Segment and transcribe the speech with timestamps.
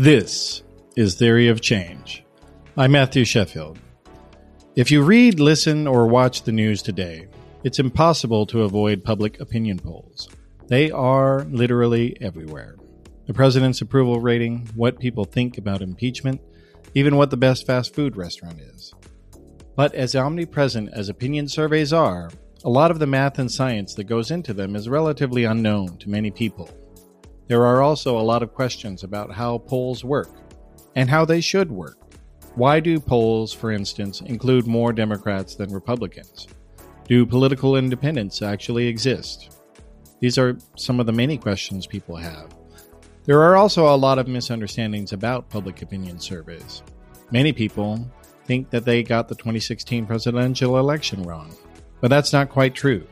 [0.00, 0.62] This
[0.96, 2.24] is Theory of Change.
[2.74, 3.78] I'm Matthew Sheffield.
[4.74, 7.28] If you read, listen, or watch the news today,
[7.64, 10.30] it's impossible to avoid public opinion polls.
[10.68, 12.76] They are literally everywhere.
[13.26, 16.40] The president's approval rating, what people think about impeachment,
[16.94, 18.94] even what the best fast food restaurant is.
[19.76, 22.30] But as omnipresent as opinion surveys are,
[22.64, 26.08] a lot of the math and science that goes into them is relatively unknown to
[26.08, 26.70] many people.
[27.50, 30.30] There are also a lot of questions about how polls work
[30.94, 31.98] and how they should work.
[32.54, 36.46] Why do polls, for instance, include more Democrats than Republicans?
[37.08, 39.58] Do political independents actually exist?
[40.20, 42.54] These are some of the many questions people have.
[43.24, 46.84] There are also a lot of misunderstandings about public opinion surveys.
[47.32, 48.08] Many people
[48.44, 51.52] think that they got the 2016 presidential election wrong,
[52.00, 53.04] but that's not quite true.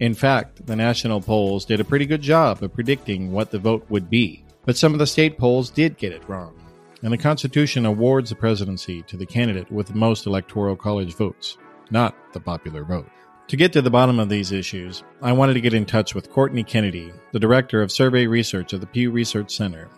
[0.00, 3.86] In fact, the national polls did a pretty good job of predicting what the vote
[3.88, 6.54] would be, but some of the state polls did get it wrong.
[7.02, 11.58] And the Constitution awards the presidency to the candidate with the most electoral college votes,
[11.90, 13.08] not the popular vote.
[13.48, 16.30] To get to the bottom of these issues, I wanted to get in touch with
[16.30, 19.90] Courtney Kennedy, the director of survey research at the Pew Research Center.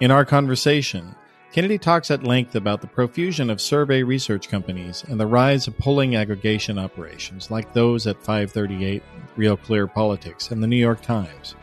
[0.00, 1.14] In our conversation,
[1.52, 5.78] Kennedy talks at length about the profusion of survey research companies and the rise of
[5.78, 9.02] polling aggregation operations like those at 538,
[9.36, 11.54] Real Clear Politics, and the New York Times.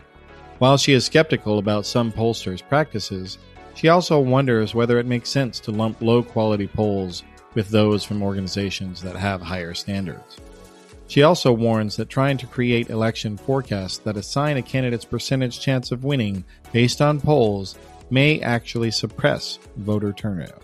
[0.60, 3.38] While she is skeptical about some pollsters' practices,
[3.74, 8.22] she also wonders whether it makes sense to lump low quality polls with those from
[8.22, 10.38] organizations that have higher standards.
[11.08, 15.92] She also warns that trying to create election forecasts that assign a candidate's percentage chance
[15.92, 17.76] of winning based on polls
[18.10, 20.62] may actually suppress voter turnout.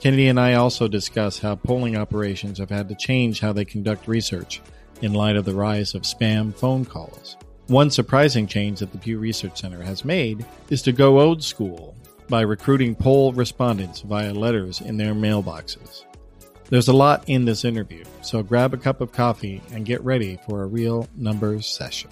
[0.00, 4.08] Kennedy and I also discuss how polling operations have had to change how they conduct
[4.08, 4.62] research
[5.02, 7.36] in light of the rise of spam phone calls.
[7.66, 11.94] One surprising change that the Pew Research Center has made is to go old school
[12.28, 16.04] by recruiting poll respondents via letters in their mailboxes.
[16.68, 20.38] There's a lot in this interview, so grab a cup of coffee and get ready
[20.48, 22.10] for a real numbers session.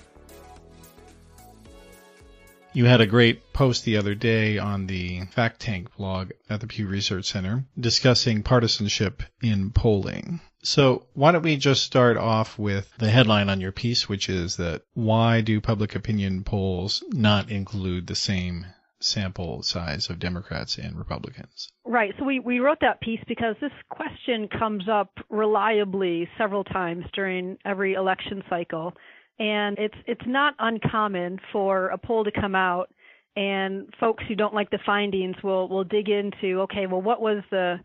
[2.73, 6.67] You had a great post the other day on the Fact Tank blog at the
[6.67, 10.41] Pew Research Center discussing partisanship in polling.
[10.63, 14.57] So why don't we just start off with the headline on your piece, which is
[14.57, 18.67] that why do public opinion polls not include the same
[19.01, 21.71] sample size of Democrats and Republicans?
[21.85, 22.13] Right.
[22.19, 27.59] So we, we wrote that piece because this question comes up reliably several times during
[27.65, 28.95] every election cycle
[29.39, 32.91] and it's it's not uncommon for a poll to come out
[33.37, 37.43] and folks who don't like the findings will will dig into okay well what was
[37.51, 37.77] the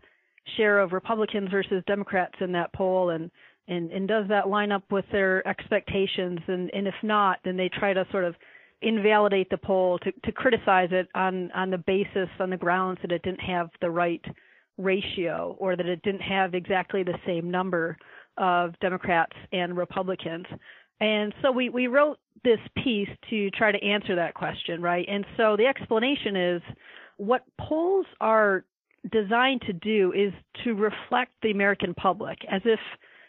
[0.56, 3.30] share of republicans versus democrats in that poll and
[3.68, 7.68] and and does that line up with their expectations and and if not then they
[7.68, 8.34] try to sort of
[8.82, 13.12] invalidate the poll to to criticize it on on the basis on the grounds that
[13.12, 14.24] it didn't have the right
[14.76, 17.96] ratio or that it didn't have exactly the same number
[18.36, 20.46] of democrats and republicans
[21.00, 25.06] and so we, we wrote this piece to try to answer that question, right?
[25.08, 26.62] And so the explanation is
[27.16, 28.64] what polls are
[29.10, 30.32] designed to do is
[30.64, 32.80] to reflect the American public as if,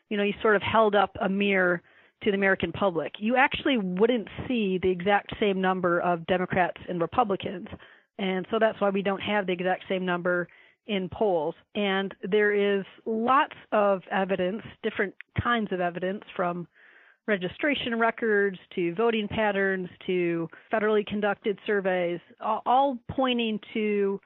[0.10, 1.82] you know, you sort of held up a mirror
[2.24, 3.14] to the American public.
[3.20, 7.68] You actually wouldn't see the exact same number of Democrats and Republicans.
[8.18, 10.48] And so that's why we don't have the exact same number
[10.88, 11.56] in polls.
[11.76, 16.68] And there is lots of evidence, different kinds of evidence from
[17.28, 24.20] registration records to voting patterns to federally conducted surveys, all pointing to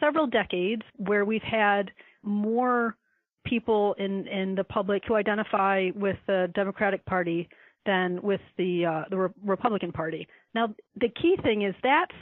[0.00, 1.90] several decades where we've had
[2.22, 2.96] more
[3.44, 7.48] people in, in the public who identify with the Democratic Party
[7.86, 10.26] than with the uh, the Re- Republican Party.
[10.54, 12.14] Now, the key thing is that's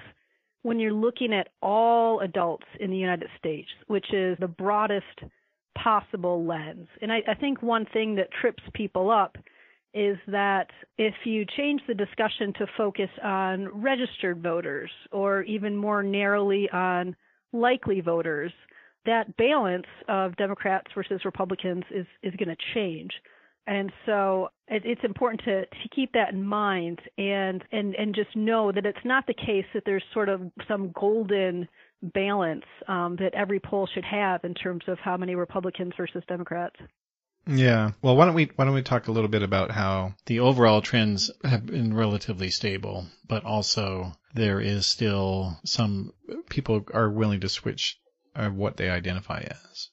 [0.63, 5.05] when you're looking at all adults in the United States, which is the broadest
[5.77, 6.87] possible lens.
[7.03, 9.37] And I, I think one thing that trips people up
[9.93, 10.69] is that
[10.99, 17.15] if you change the discussion to focus on registered voters or even more narrowly on
[17.55, 18.53] likely voters,
[19.07, 23.13] that balance of Democrats versus Republicans is, is going to change.
[23.67, 28.35] And so it, it's important to, to keep that in mind and, and, and just
[28.37, 31.67] know that it's not the case that there's sort of some golden
[32.13, 36.77] balance um, that every poll should have in terms of how many Republicans versus Democrats.
[37.47, 37.93] Yeah.
[38.01, 40.81] Well, why don't we why don't we talk a little bit about how the overall
[40.81, 46.13] trends have been relatively stable, but also there is still some
[46.49, 47.99] people are willing to switch
[48.35, 49.91] uh, what they identify as.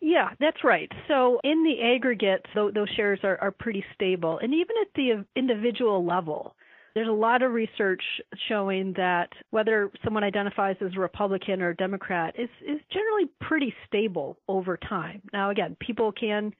[0.00, 0.90] Yeah, that's right.
[1.08, 6.04] So in the aggregate, those shares are, are pretty stable, and even at the individual
[6.04, 6.54] level,
[6.94, 8.02] There's a lot of research
[8.48, 13.74] showing that whether someone identifies as a Republican or a Democrat is, is generally pretty
[13.86, 15.20] stable over time.
[15.32, 16.54] Now, again, people can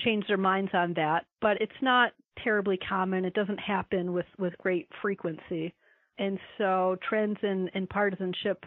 [0.00, 2.12] change their minds on that, but it's not
[2.42, 3.24] terribly common.
[3.24, 5.74] It doesn't happen with, with great frequency.
[6.18, 8.64] And so trends in, in partisanship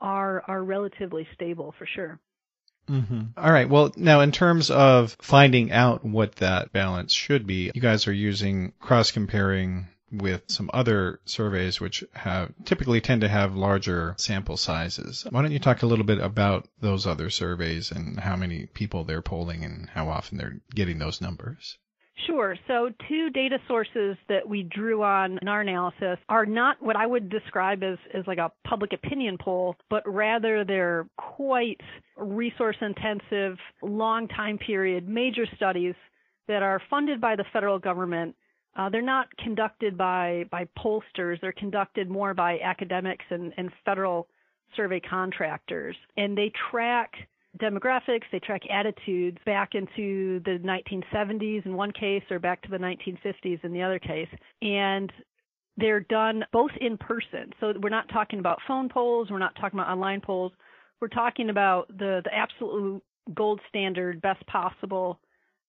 [0.00, 2.20] are are relatively stable for sure.
[2.88, 3.20] Mm-hmm.
[3.36, 3.68] All right.
[3.68, 8.12] Well, now in terms of finding out what that balance should be, you guys are
[8.12, 14.56] using cross comparing with some other surveys which have typically tend to have larger sample
[14.56, 15.26] sizes.
[15.30, 19.04] Why don't you talk a little bit about those other surveys and how many people
[19.04, 21.78] they're polling and how often they're getting those numbers?
[22.26, 22.56] Sure.
[22.66, 27.06] So, two data sources that we drew on in our analysis are not what I
[27.06, 31.80] would describe as, as like a public opinion poll, but rather they're quite
[32.16, 35.94] resource intensive, long time period, major studies
[36.48, 38.34] that are funded by the federal government.
[38.76, 44.28] Uh, they're not conducted by, by pollsters, they're conducted more by academics and, and federal
[44.76, 45.96] survey contractors.
[46.16, 47.12] And they track
[47.60, 52.76] demographics, they track attitudes back into the 1970s in one case or back to the
[52.76, 54.28] 1950s in the other case.
[54.62, 55.12] And
[55.76, 57.52] they're done both in person.
[57.60, 60.52] So we're not talking about phone polls, we're not talking about online polls.
[61.00, 63.02] We're talking about the, the absolute
[63.34, 65.20] gold standard, best possible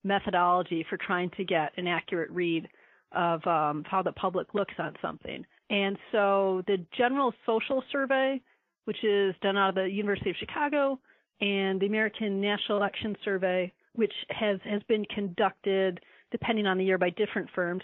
[0.04, 2.68] methodology for trying to get an accurate read
[3.12, 5.46] of um, how the public looks on something.
[5.70, 8.42] And so the General Social Survey,
[8.86, 11.00] which is done out of the University of Chicago,
[11.42, 16.00] and the American National Election Survey, which has, has been conducted
[16.32, 17.82] depending on the year by different firms.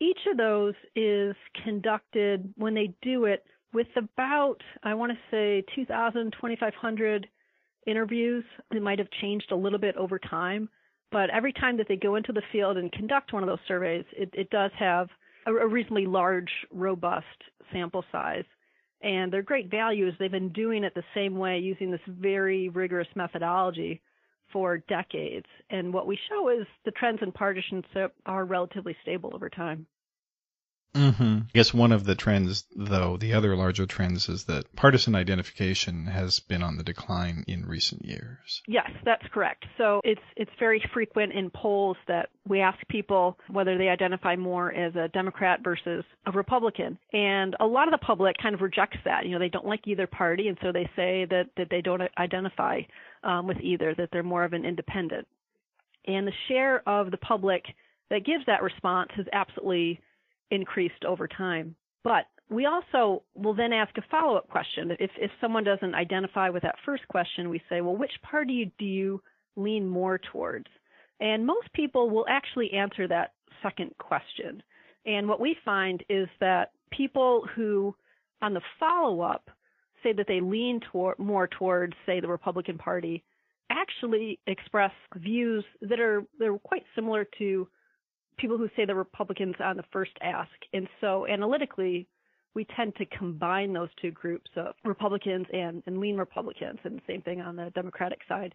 [0.00, 5.64] Each of those is conducted when they do it with about, I want to say,
[5.74, 7.26] 2,000, 2,500
[7.86, 8.44] interviews.
[8.72, 10.68] It might have changed a little bit over time,
[11.14, 14.04] but every time that they go into the field and conduct one of those surveys,
[14.12, 15.08] it, it does have
[15.46, 17.24] a, a reasonably large, robust
[17.72, 18.44] sample size
[19.04, 22.70] and their great value is they've been doing it the same way using this very
[22.70, 24.00] rigorous methodology
[24.50, 25.46] for decades.
[25.68, 29.86] And what we show is the trends in partisanship are relatively stable over time.
[30.94, 31.38] Mm-hmm.
[31.48, 36.06] I guess one of the trends, though, the other larger trends is that partisan identification
[36.06, 38.62] has been on the decline in recent years.
[38.68, 39.64] Yes, that's correct.
[39.76, 44.72] So it's it's very frequent in polls that we ask people whether they identify more
[44.72, 48.98] as a Democrat versus a Republican, and a lot of the public kind of rejects
[49.04, 49.26] that.
[49.26, 52.02] You know, they don't like either party, and so they say that that they don't
[52.16, 52.82] identify
[53.24, 55.26] um, with either, that they're more of an independent.
[56.06, 57.64] And the share of the public
[58.10, 60.00] that gives that response is absolutely
[60.50, 61.74] increased over time.
[62.02, 64.90] But we also will then ask a follow up question.
[65.00, 68.84] If, if someone doesn't identify with that first question, we say, well, which party do
[68.84, 69.22] you
[69.56, 70.66] lean more towards?
[71.20, 73.32] And most people will actually answer that
[73.62, 74.62] second question.
[75.06, 77.94] And what we find is that people who,
[78.42, 79.50] on the follow up,
[80.02, 83.24] say that they lean toward, more towards, say, the Republican Party,
[83.70, 87.66] actually express views that are they're quite similar to
[88.36, 90.50] people who say the Republicans on the first ask.
[90.72, 92.06] And so analytically,
[92.54, 97.02] we tend to combine those two groups of Republicans and, and lean Republicans, and the
[97.06, 98.54] same thing on the Democratic side.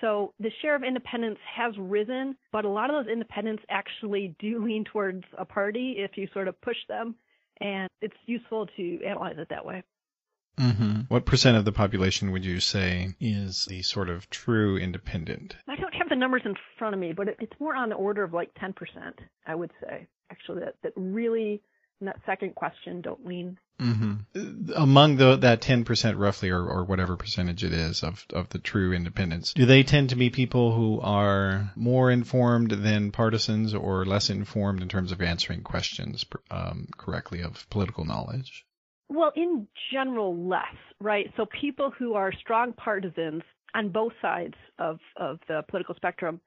[0.00, 4.64] So the share of independents has risen, but a lot of those independents actually do
[4.64, 7.14] lean towards a party if you sort of push them,
[7.60, 9.82] and it's useful to analyze it that way.
[10.58, 11.00] Mm-hmm.
[11.08, 15.56] What percent of the population would you say is the sort of true independent?
[15.68, 18.24] I don't have the numbers in front of me, but it's more on the order
[18.24, 18.74] of like 10%,
[19.46, 21.62] I would say, actually, that, that really,
[22.00, 23.58] in that second question, don't lean.
[23.80, 24.72] Mm-hmm.
[24.74, 28.92] Among the, that 10% roughly, or, or whatever percentage it is of, of the true
[28.92, 34.30] independents, do they tend to be people who are more informed than partisans or less
[34.30, 38.66] informed in terms of answering questions um, correctly of political knowledge?
[39.08, 40.64] Well, in general, less,
[41.00, 41.32] right?
[41.36, 43.42] So people who are strong partisans
[43.74, 46.40] on both sides of, of the political spectrum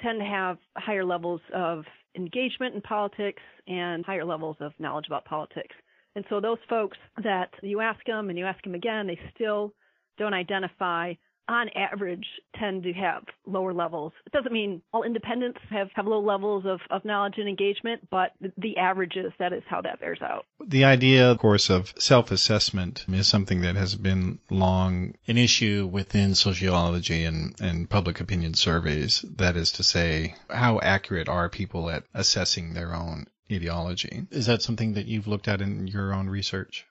[0.00, 1.84] tend to have higher levels of
[2.16, 5.74] engagement in politics and higher levels of knowledge about politics.
[6.16, 9.72] And so those folks that you ask them and you ask them again, they still
[10.16, 11.14] don't identify
[11.48, 12.26] on average
[12.58, 14.12] tend to have lower levels.
[14.26, 18.32] It doesn't mean all independents have, have low levels of, of knowledge and engagement, but
[18.56, 20.46] the averages, that is how that bears out.
[20.66, 26.34] The idea, of course, of self-assessment is something that has been long an issue within
[26.34, 29.24] sociology and, and public opinion surveys.
[29.36, 34.26] That is to say, how accurate are people at assessing their own ideology?
[34.30, 36.86] Is that something that you've looked at in your own research?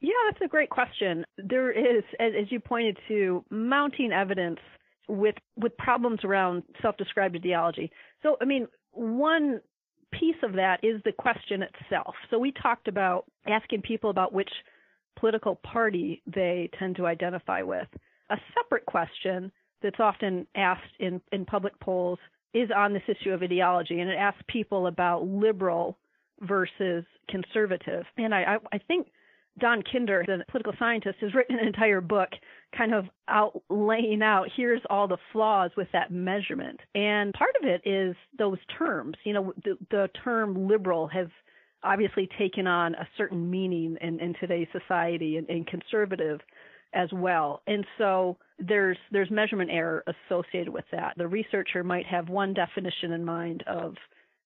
[0.00, 1.24] Yeah, that's a great question.
[1.38, 4.60] There is, as you pointed to, mounting evidence
[5.08, 7.90] with with problems around self-described ideology.
[8.22, 9.60] So, I mean, one
[10.12, 12.14] piece of that is the question itself.
[12.30, 14.50] So we talked about asking people about which
[15.18, 17.88] political party they tend to identify with.
[18.30, 19.50] A separate question
[19.82, 22.18] that's often asked in, in public polls
[22.54, 25.98] is on this issue of ideology, and it asks people about liberal
[26.40, 28.04] versus conservative.
[28.16, 29.08] And I, I, I think
[29.58, 32.30] Don Kinder, the political scientist, has written an entire book
[32.76, 36.80] kind of out laying out here's all the flaws with that measurement.
[36.94, 39.16] And part of it is those terms.
[39.24, 41.28] You know, the, the term liberal has
[41.82, 46.40] obviously taken on a certain meaning in, in today's society and, and conservative
[46.94, 47.62] as well.
[47.66, 51.14] And so there's there's measurement error associated with that.
[51.16, 53.94] The researcher might have one definition in mind of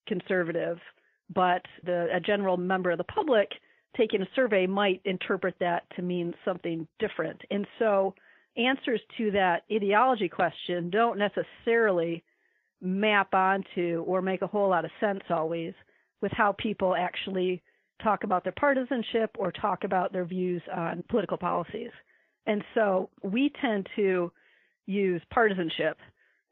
[0.06, 0.78] conservative,
[1.34, 3.48] but the a general member of the public
[3.96, 7.40] taking a survey might interpret that to mean something different.
[7.50, 8.14] And so
[8.56, 12.22] answers to that ideology question don't necessarily
[12.80, 15.72] map onto or make a whole lot of sense always
[16.20, 17.62] with how people actually
[18.02, 21.90] talk about their partisanship or talk about their views on political policies.
[22.46, 24.32] And so we tend to
[24.86, 25.98] use partisanship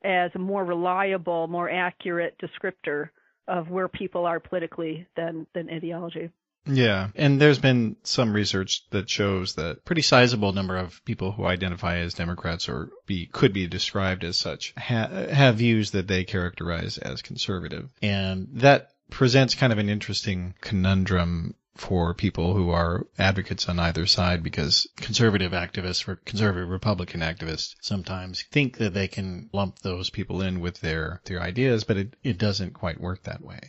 [0.04, 3.11] as a more reliable, more accurate descriptor
[3.49, 6.30] of where people are politically than, than ideology.
[6.67, 11.47] Yeah, and there's been some research that shows that pretty sizable number of people who
[11.47, 16.25] identify as Democrats or be could be described as such ha- have views that they
[16.25, 23.07] characterize as conservative, and that presents kind of an interesting conundrum for people who are
[23.19, 29.09] advocates on either side because conservative activists or conservative Republican activists sometimes think that they
[29.09, 33.23] can lump those people in with their, their ideas, but it, it doesn't quite work
[33.23, 33.61] that way.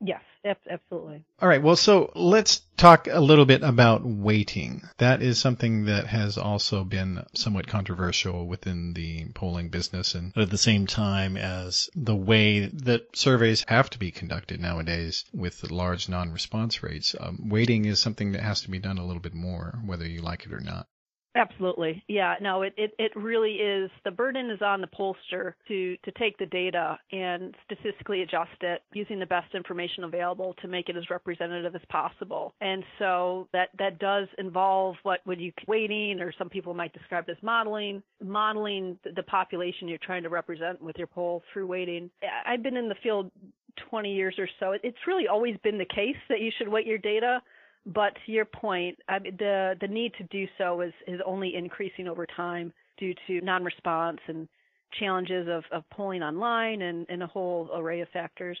[0.00, 1.24] Yes, absolutely.
[1.40, 1.62] All right.
[1.62, 4.82] Well, so let's talk a little bit about weighting.
[4.98, 10.50] That is something that has also been somewhat controversial within the polling business and at
[10.50, 16.08] the same time as the way that surveys have to be conducted nowadays with large
[16.08, 17.14] non-response rates.
[17.18, 20.22] Um, weighting is something that has to be done a little bit more, whether you
[20.22, 20.86] like it or not.
[21.34, 22.04] Absolutely.
[22.08, 26.10] Yeah, no, it, it, it really is the burden is on the pollster to, to
[26.18, 30.96] take the data and statistically adjust it using the best information available to make it
[30.96, 32.52] as representative as possible.
[32.60, 37.24] And so that, that does involve what would you weighting or some people might describe
[37.30, 42.10] as modeling, modeling the population you're trying to represent with your poll through weighting.
[42.46, 43.30] I've been in the field
[43.88, 44.72] 20 years or so.
[44.82, 47.40] It's really always been the case that you should weight your data
[47.86, 51.54] but to your point, I mean, the the need to do so is is only
[51.54, 54.48] increasing over time due to non-response and
[54.98, 58.58] challenges of, of polling online and, and a whole array of factors.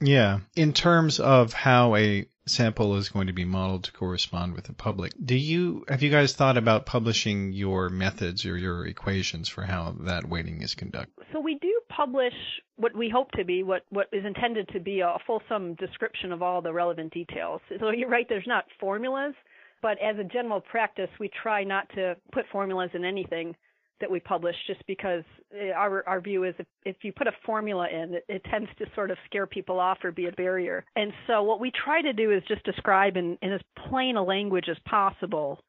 [0.00, 0.40] Yeah.
[0.54, 4.72] In terms of how a sample is going to be modeled to correspond with the
[4.72, 9.62] public, do you have you guys thought about publishing your methods or your equations for
[9.62, 11.12] how that weighting is conducted?
[11.32, 12.32] So we do publish
[12.76, 16.42] what we hope to be, what, what is intended to be a fulsome description of
[16.42, 17.60] all the relevant details.
[17.80, 19.34] So you're right, there's not formulas,
[19.82, 23.54] but as a general practice, we try not to put formulas in anything
[24.00, 25.24] that we publish just because
[25.58, 28.68] eh, our our view is if, if you put a formula in it, it tends
[28.78, 30.84] to sort of scare people off or be a barrier.
[30.96, 34.22] And so what we try to do is just describe in, in as plain a
[34.22, 35.60] language as possible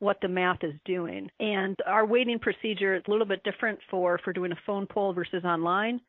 [0.00, 1.28] what the math is doing.
[1.40, 5.12] And our weighting procedure is a little bit different for for doing a phone poll
[5.12, 6.00] versus online.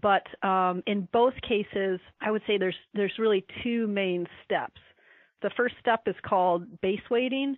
[0.00, 4.80] But um, in both cases i would say there's there's really two main steps.
[5.42, 7.56] The first step is called base weighting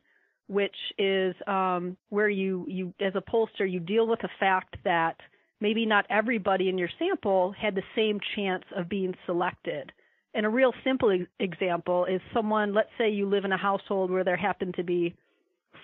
[0.49, 5.17] which is um, where you, you, as a pollster, you deal with the fact that
[5.61, 9.93] maybe not everybody in your sample had the same chance of being selected.
[10.35, 14.25] And a real simple example is someone, let's say you live in a household where
[14.25, 15.15] there happen to be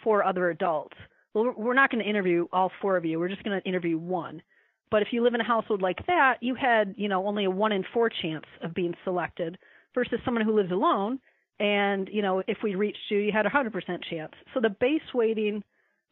[0.03, 0.97] four other adults.
[1.33, 3.19] Well, we're not going to interview all four of you.
[3.19, 4.43] We're just going to interview one.
[4.91, 7.51] But if you live in a household like that, you had, you know, only a
[7.51, 9.57] one in four chance of being selected
[9.95, 11.21] versus someone who lives alone
[11.61, 13.71] and, you know, if we reached you, you had a 100%
[14.09, 14.33] chance.
[14.55, 15.63] So the base weighting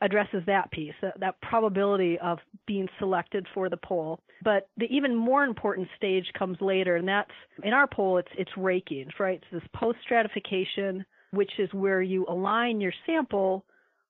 [0.00, 4.21] addresses that piece, that, that probability of being selected for the poll.
[4.45, 7.31] But the even more important stage comes later, and that's
[7.64, 9.43] in our poll, it's it's raking, right?
[9.43, 13.64] It's this post stratification, which is where you align your sample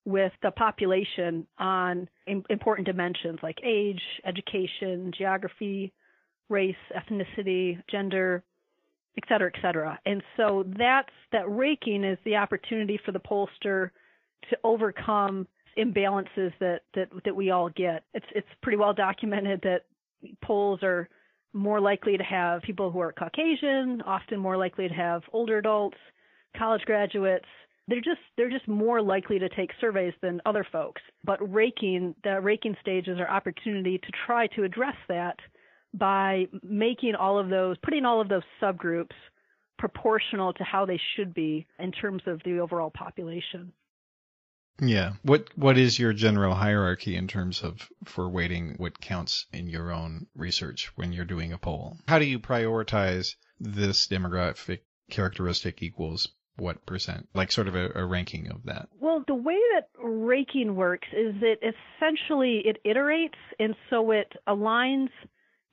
[0.04, 5.92] with the population on important dimensions like age, education, geography,
[6.48, 8.42] race, ethnicity, gender,
[9.18, 9.98] et cetera, et cetera.
[10.06, 13.90] And so that's that raking is the opportunity for the pollster
[14.48, 15.46] to overcome
[15.76, 18.04] imbalances that, that, that we all get.
[18.14, 19.82] It's, it's pretty well documented that
[20.42, 21.08] polls are
[21.52, 25.98] more likely to have people who are Caucasian, often more likely to have older adults,
[26.56, 27.46] college graduates.
[27.88, 31.00] They're just they're just more likely to take surveys than other folks.
[31.24, 35.36] But raking the raking stage is our opportunity to try to address that
[35.94, 39.14] by making all of those, putting all of those subgroups
[39.78, 43.72] proportional to how they should be in terms of the overall population.
[44.80, 45.14] Yeah.
[45.22, 49.92] What what is your general hierarchy in terms of for weighting what counts in your
[49.92, 51.96] own research when you're doing a poll?
[52.06, 54.80] How do you prioritize this demographic
[55.10, 57.28] characteristic equals what percent?
[57.34, 58.88] Like sort of a, a ranking of that.
[59.00, 65.10] Well, the way that ranking works is that essentially it iterates and so it aligns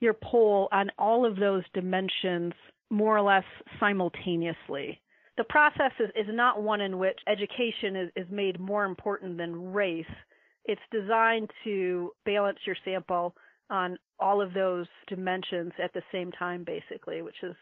[0.00, 2.52] your poll on all of those dimensions
[2.90, 3.44] more or less
[3.80, 5.00] simultaneously
[5.36, 9.72] the process is, is not one in which education is, is made more important than
[9.72, 10.04] race.
[10.64, 13.34] It's designed to balance your sample
[13.70, 17.54] on all of those dimensions at the same time, basically, which is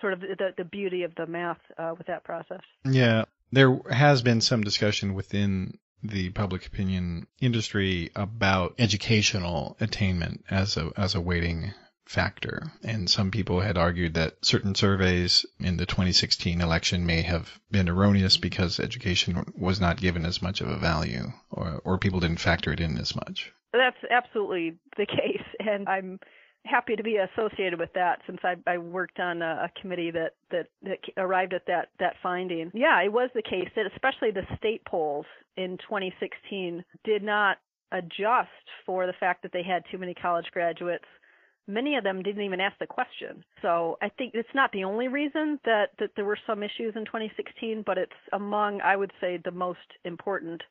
[0.00, 2.60] sort of the, the beauty of the math uh, with that process.
[2.84, 10.76] Yeah, there has been some discussion within the public opinion industry about educational attainment as
[10.76, 11.72] a as a weighting
[12.10, 12.64] factor.
[12.82, 17.88] And some people had argued that certain surveys in the 2016 election may have been
[17.88, 22.40] erroneous because education was not given as much of a value or, or people didn't
[22.40, 23.52] factor it in as much.
[23.72, 25.46] That's absolutely the case.
[25.60, 26.18] And I'm
[26.64, 30.34] happy to be associated with that since I, I worked on a, a committee that,
[30.50, 32.70] that, that arrived at that, that finding.
[32.74, 35.26] Yeah, it was the case that especially the state polls
[35.56, 37.58] in 2016 did not
[37.92, 38.48] adjust
[38.86, 41.04] for the fact that they had too many college graduates
[41.70, 43.44] many of them didn't even ask the question.
[43.62, 47.04] So I think it's not the only reason that, that there were some issues in
[47.04, 50.62] 2016, but it's among, I would say, the most important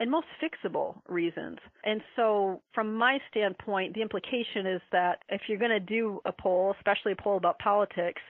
[0.00, 1.58] and most fixable reasons.
[1.84, 6.32] And so from my standpoint, the implication is that if you're going to do a
[6.32, 8.22] poll, especially a poll about politics,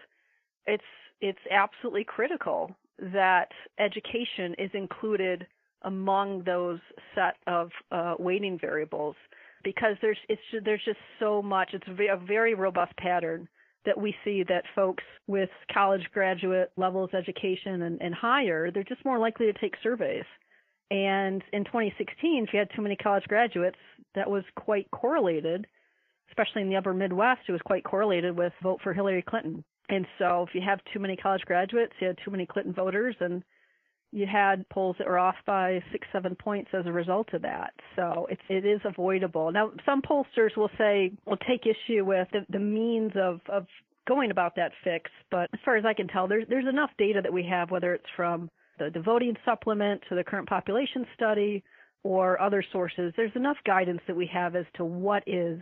[0.67, 0.83] it's
[1.21, 3.49] it's absolutely critical that
[3.79, 5.47] education is included
[5.83, 6.81] among those
[7.15, 9.15] set of uh, weighting variables
[9.63, 11.71] because there's it's there's just so much.
[11.73, 13.49] It's a very robust pattern
[13.87, 19.05] that we see that folks with college graduate levels education and, and higher, they're just
[19.07, 20.25] more likely to take surveys.
[20.91, 23.79] And in 2016, if you had too many college graduates,
[24.15, 25.67] that was quite correlated,
[26.31, 29.65] especially in the upper Midwest, it was quite correlated with vote for Hillary Clinton.
[29.89, 33.17] And so if you have too many college graduates, you had too many Clinton voters,
[33.21, 33.43] and
[34.13, 37.73] you had polls that were off by six, seven points as a result of that.
[37.97, 39.53] So it's it is avoidable.
[39.53, 43.67] Now some pollsters will say will take issue with the, the means of, of
[44.09, 47.21] going about that fix, but as far as I can tell, there's there's enough data
[47.23, 48.51] that we have, whether it's from
[48.89, 51.63] the, voting supplement to the current population study
[52.03, 55.61] or other sources, there's enough guidance that we have as to what is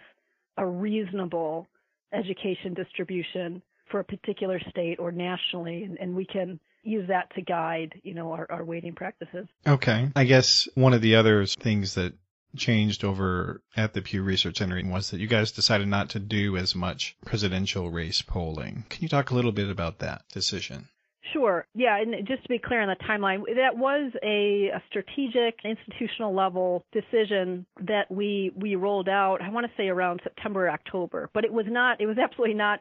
[0.57, 1.67] a reasonable
[2.13, 7.43] education distribution for a particular state or nationally, and, and we can use that to
[7.43, 9.47] guide, you know, our, our weighting practices.
[9.67, 10.11] Okay.
[10.15, 12.15] I guess one of the other things that
[12.57, 16.57] changed over at the Pew Research Center was that you guys decided not to do
[16.57, 18.85] as much presidential race polling.
[18.89, 20.89] Can you talk a little bit about that decision?
[21.33, 21.67] Sure.
[21.75, 26.35] Yeah, and just to be clear on the timeline, that was a, a, strategic institutional
[26.35, 29.43] level decision that we we rolled out.
[29.43, 32.01] I want to say around September, October, but it was not.
[32.01, 32.81] It was absolutely not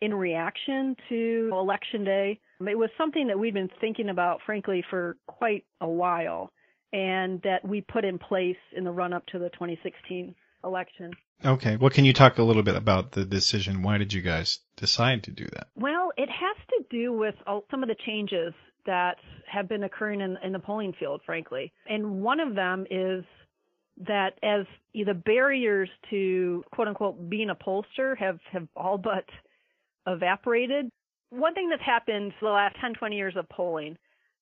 [0.00, 2.40] in reaction to election day.
[2.60, 6.50] It was something that we'd been thinking about, frankly, for quite a while,
[6.92, 11.12] and that we put in place in the run up to the 2016 election.
[11.44, 11.76] Okay.
[11.76, 13.82] Well, can you talk a little bit about the decision?
[13.82, 15.68] Why did you guys decide to do that?
[15.76, 17.34] Well, it has to do with
[17.70, 18.54] some of the changes
[18.86, 19.16] that
[19.50, 21.72] have been occurring in, in the polling field, frankly.
[21.86, 23.24] And one of them is
[24.06, 29.24] that as the barriers to quote unquote being a pollster have, have all but
[30.06, 30.90] evaporated.
[31.30, 33.96] One thing that's happened for the last 10, 20 years of polling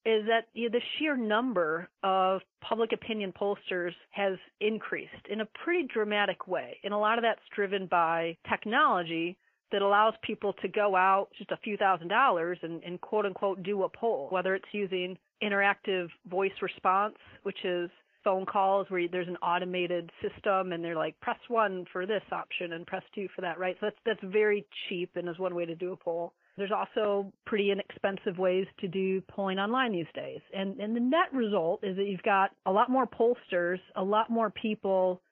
[0.05, 5.49] is that you know, the sheer number of public opinion pollsters has increased in a
[5.65, 6.79] pretty dramatic way.
[6.85, 9.37] And a lot of that's driven by technology
[9.71, 13.63] that allows people to go out just a few thousand dollars and, and quote unquote
[13.63, 17.91] do a poll, whether it's using interactive voice response, which is
[18.25, 22.75] phone calls where there's an automated system and they're like press one for this option
[22.75, 25.65] and press two for that right so that's that's very cheap and is one way
[25.65, 30.41] to do a poll there's also pretty inexpensive ways to do polling online these days.
[30.55, 34.31] And and the net result is that you've got a lot more pollsters a lot
[34.31, 35.23] more people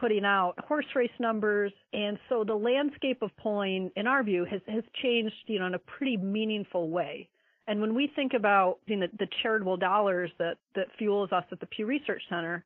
[0.00, 1.72] putting out horse race numbers.
[1.92, 5.74] And so the landscape of polling in our view has has changed you know in
[5.74, 7.28] a pretty meaningful way.
[7.66, 11.60] And when we think about you know, the charitable dollars that, that fuels us at
[11.60, 12.64] the Pew Research Center,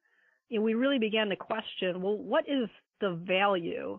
[0.49, 2.69] you know, we really began to question, well, what is
[3.01, 3.99] the value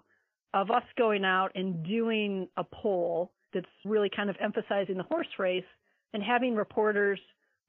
[0.53, 5.27] of us going out and doing a poll that's really kind of emphasizing the horse
[5.39, 5.63] race
[6.13, 7.19] and having reporters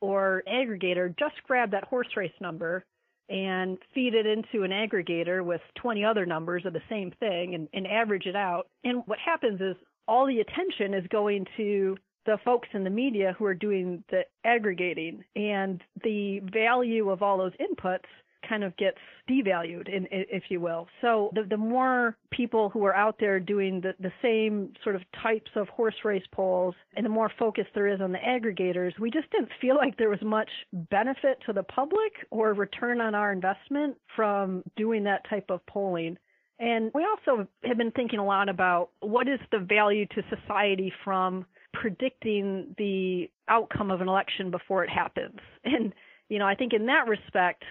[0.01, 2.85] or aggregator just grab that horse race number
[3.29, 7.69] and feed it into an aggregator with 20 other numbers of the same thing and,
[7.73, 8.69] and average it out.
[8.85, 13.35] And what happens is all the attention is going to the folks in the media
[13.39, 18.01] who are doing the aggregating and the value of all those inputs
[18.49, 20.87] kind of gets devalued, in, if you will.
[21.01, 25.03] So the, the more people who are out there doing the, the same sort of
[25.23, 29.11] types of horse race polls and the more focus there is on the aggregators, we
[29.11, 30.51] just didn't feel like there was much
[30.91, 36.17] benefit to the public or return on our investment from doing that type of polling.
[36.59, 40.93] And we also have been thinking a lot about what is the value to society
[41.03, 45.39] from predicting the outcome of an election before it happens.
[45.65, 45.93] And,
[46.29, 47.65] you know, I think in that respect,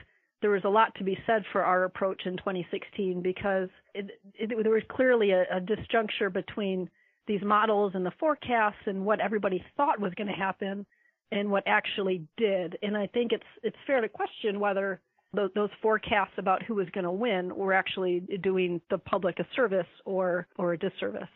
[0.43, 4.51] there was a lot to be said for our approach in 2016 because it, it,
[4.61, 6.89] there was clearly a, a disjuncture between
[7.27, 10.85] these models and the forecasts and what everybody thought was going to happen
[11.31, 12.77] and what actually did.
[12.83, 14.99] And I think it's it's fair to question whether
[15.33, 19.47] those, those forecasts about who was going to win were actually doing the public a
[19.55, 21.29] service or or a disservice.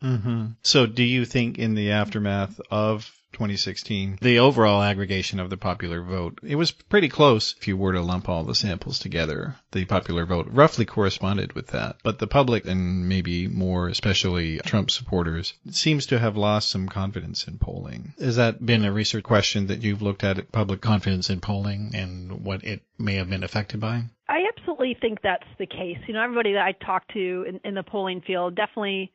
[0.00, 0.46] Mm-hmm.
[0.62, 6.02] So, do you think in the aftermath of 2016, the overall aggregation of the popular
[6.02, 9.56] vote, it was pretty close if you were to lump all the samples together.
[9.72, 11.96] The popular vote roughly corresponded with that.
[12.02, 17.46] But the public, and maybe more especially Trump supporters, seems to have lost some confidence
[17.46, 18.14] in polling.
[18.18, 22.44] Has that been a research question that you've looked at, public confidence in polling and
[22.44, 24.04] what it may have been affected by?
[24.28, 25.98] I absolutely think that's the case.
[26.06, 29.12] You know, everybody that I talk to in, in the polling field definitely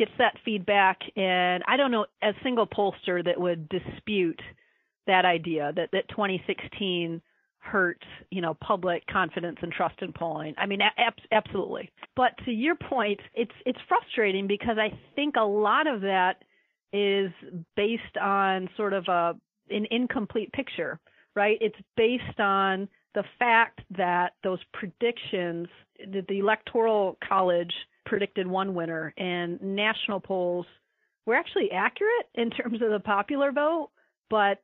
[0.00, 4.40] gets that feedback, and I don't know a single pollster that would dispute
[5.06, 7.20] that idea that that 2016
[7.58, 10.54] hurt, you know, public confidence and trust in polling.
[10.56, 11.90] I mean, ab- absolutely.
[12.16, 16.42] But to your point, it's it's frustrating because I think a lot of that
[16.94, 17.30] is
[17.76, 19.34] based on sort of a
[19.68, 20.98] an incomplete picture,
[21.36, 21.58] right?
[21.60, 27.74] It's based on the fact that those predictions, the, the electoral college
[28.10, 30.66] predicted one winner, and national polls
[31.26, 33.90] were actually accurate in terms of the popular vote.
[34.28, 34.62] But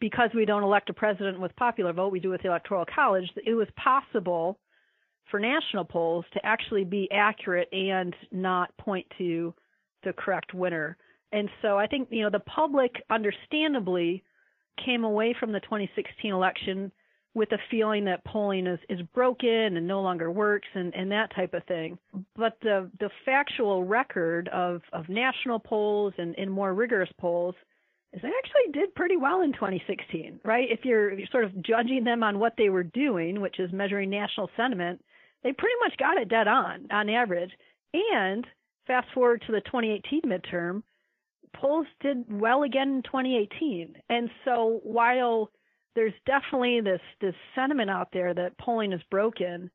[0.00, 3.28] because we don't elect a president with popular vote, we do with the electoral college.
[3.44, 4.58] It was possible
[5.30, 9.52] for national polls to actually be accurate and not point to
[10.04, 10.96] the correct winner.
[11.32, 14.22] And so I think you know the public, understandably,
[14.84, 16.92] came away from the 2016 election
[17.34, 21.34] with a feeling that polling is, is broken and no longer works and, and that
[21.34, 21.98] type of thing.
[22.36, 27.56] But the, the factual record of, of national polls and, and more rigorous polls
[28.12, 30.68] is they actually did pretty well in 2016, right?
[30.70, 33.72] If you're, if you're sort of judging them on what they were doing, which is
[33.72, 35.04] measuring national sentiment,
[35.42, 37.50] they pretty much got it dead on, on average.
[37.92, 38.46] And
[38.86, 40.84] fast forward to the 2018 midterm,
[41.56, 43.96] polls did well again in 2018.
[44.08, 45.50] And so while
[45.94, 49.70] there's definitely this this sentiment out there that polling is broken.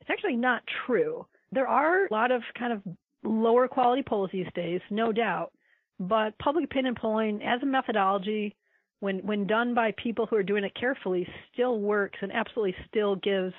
[0.00, 1.26] It's actually not true.
[1.52, 2.82] There are a lot of kind of
[3.22, 5.52] lower quality polls these days, no doubt.
[5.98, 8.56] But public opinion polling as a methodology,
[9.00, 13.16] when when done by people who are doing it carefully, still works and absolutely still
[13.16, 13.54] gives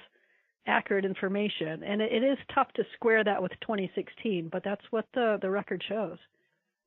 [0.67, 1.83] accurate information.
[1.83, 5.49] And it, it is tough to square that with 2016, but that's what the the
[5.49, 6.17] record shows.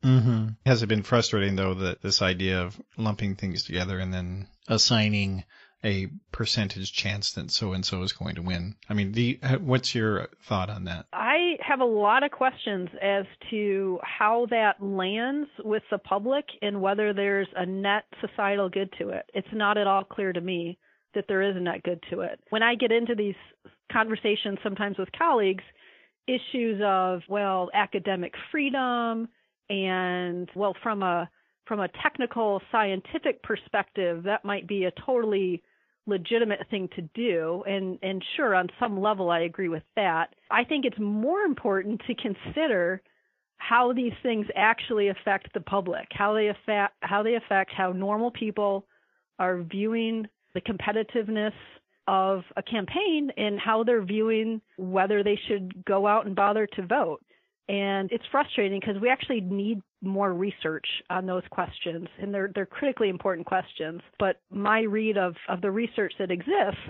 [0.04, 0.48] Mm-hmm.
[0.66, 5.44] Has it been frustrating though that this idea of lumping things together and then assigning
[5.84, 8.76] a percentage chance that so and so is going to win?
[8.88, 11.06] I mean, the, what's your thought on that?
[11.12, 16.80] I have a lot of questions as to how that lands with the public and
[16.80, 19.28] whether there's a net societal good to it.
[19.34, 20.78] It's not at all clear to me
[21.14, 22.40] that there is a net good to it.
[22.50, 23.36] When I get into these
[23.92, 25.64] conversations sometimes with colleagues,
[26.26, 29.28] issues of, well, academic freedom,
[29.70, 31.28] and well from a
[31.66, 35.62] from a technical scientific perspective that might be a totally
[36.06, 40.34] legitimate thing to do and and sure on some level I agree with that.
[40.50, 43.02] I think it's more important to consider
[43.56, 48.30] how these things actually affect the public, how they affect how they affect how normal
[48.30, 48.84] people
[49.38, 51.52] are viewing the competitiveness
[52.06, 56.86] of a campaign and how they're viewing whether they should go out and bother to
[56.86, 57.23] vote.
[57.68, 62.66] And it's frustrating because we actually need more research on those questions, and they're they're
[62.66, 64.02] critically important questions.
[64.18, 66.80] But my read of of the research that exists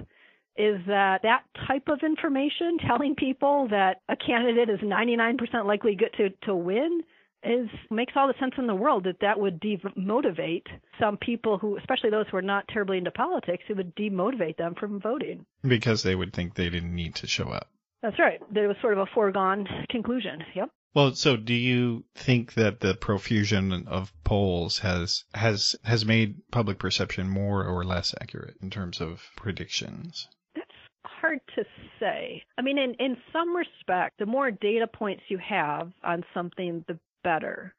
[0.57, 6.31] is that that type of information telling people that a candidate is 99% likely to
[6.47, 7.03] to win
[7.45, 10.65] is makes all the sense in the world that that would demotivate
[10.99, 14.75] some people who especially those who are not terribly into politics it would demotivate them
[14.75, 17.69] from voting because they would think they didn't need to show up
[18.05, 18.38] that's right.
[18.53, 20.43] There was sort of a foregone conclusion.
[20.55, 20.69] Yep.
[20.95, 26.79] Well, so do you think that the profusion of polls has has has made public
[26.79, 30.29] perception more or less accurate in terms of predictions?
[30.55, 30.71] That's
[31.05, 31.64] hard to
[31.99, 32.43] say.
[32.59, 36.99] I mean, in, in some respect, the more data points you have on something, the
[37.25, 37.75] better.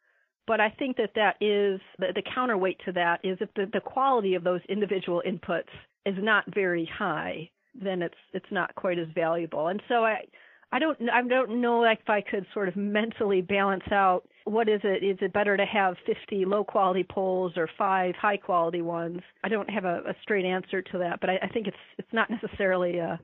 [0.48, 3.80] But I think that that is the, the counterweight to that is if the, the
[3.80, 5.70] quality of those individual inputs
[6.06, 7.50] is not very high,
[7.82, 9.68] then it's it's not quite as valuable.
[9.68, 10.26] And so I
[10.72, 14.82] I don't I don't know if I could sort of mentally balance out what is
[14.84, 19.22] it is it better to have 50 low quality polls or five high quality ones.
[19.44, 22.14] I don't have a, a straight answer to that, but I, I think it's it's
[22.14, 23.18] not necessarily uh,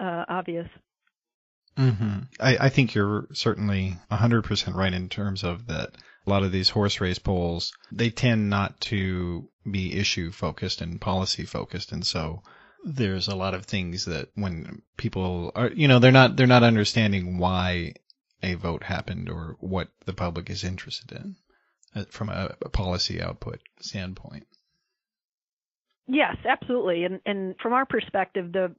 [0.00, 0.68] uh, obvious.
[1.76, 2.18] Mm-hmm.
[2.38, 5.90] I, I think you're certainly 100% right in terms of that.
[6.24, 11.00] A lot of these horse race polls, they tend not to be issue focused and
[11.00, 11.90] policy focused.
[11.90, 12.42] And so
[12.84, 16.62] there's a lot of things that when people are, you know, they're not, they're not
[16.62, 17.94] understanding why
[18.42, 21.36] a vote happened or what the public is interested in
[21.94, 24.46] uh, from a, a policy output standpoint.
[26.08, 27.04] Yes, absolutely.
[27.04, 28.74] And, and from our perspective, the,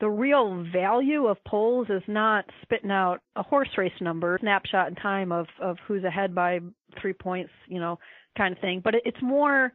[0.00, 4.94] the real value of polls is not spitting out a horse race number, snapshot in
[4.96, 6.58] time of, of who's ahead by
[7.00, 7.98] three points, you know,
[8.36, 8.80] kind of thing.
[8.82, 9.72] But it's more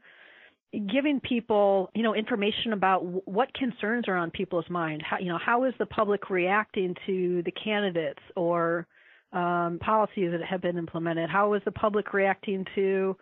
[0.71, 5.01] giving people, you know, information about what concerns are on people's mind.
[5.01, 8.87] How, you know, how is the public reacting to the candidates or
[9.33, 11.29] um, policies that have been implemented?
[11.29, 13.17] How is the public reacting to,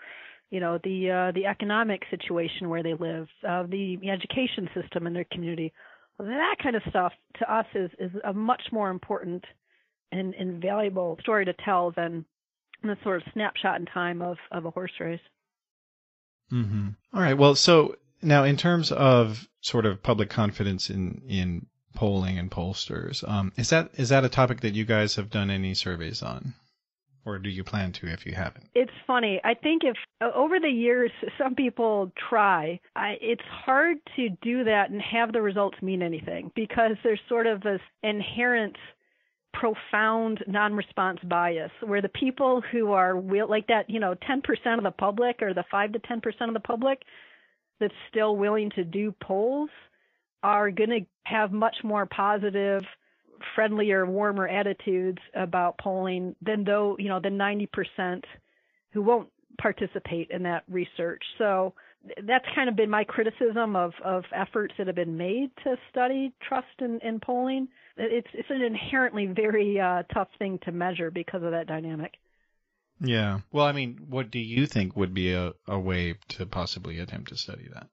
[0.51, 5.13] you know, the uh, the economic situation where they live, uh, the education system in
[5.13, 5.73] their community?
[6.19, 9.43] That kind of stuff to us is is a much more important
[10.11, 12.25] and, and valuable story to tell than
[12.83, 15.19] the sort of snapshot in time of, of a horse race.
[16.51, 16.89] Mm-hmm.
[17.13, 17.37] All right.
[17.37, 23.27] Well, so now in terms of sort of public confidence in in polling and pollsters,
[23.27, 26.53] um, is that is that a topic that you guys have done any surveys on?
[27.25, 28.69] Or do you plan to if you haven't?
[28.73, 29.39] It's funny.
[29.43, 34.89] I think if over the years some people try, I, it's hard to do that
[34.89, 38.77] and have the results mean anything because there's sort of this inherent
[39.53, 44.83] profound non-response bias where the people who are will like that you know 10% of
[44.83, 47.01] the public or the 5 to 10% of the public
[47.79, 49.69] that's still willing to do polls
[50.43, 52.83] are going to have much more positive
[53.55, 58.23] friendlier warmer attitudes about polling than though you know the 90%
[58.91, 61.21] who won't participate in that research.
[61.37, 61.73] So
[62.25, 66.33] that's kind of been my criticism of of efforts that have been made to study
[66.41, 67.67] trust in, in polling
[67.99, 72.13] it's it's an inherently very uh, tough thing to measure because of that dynamic.
[73.01, 73.39] Yeah.
[73.51, 77.29] Well, I mean, what do you think would be a, a way to possibly attempt
[77.29, 77.87] to study that?